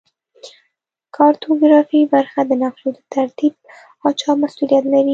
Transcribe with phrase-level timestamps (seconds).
[1.15, 3.53] کارتوګرافي برخه د نقشو د ترتیب
[4.03, 5.09] او چاپ مسوولیت لري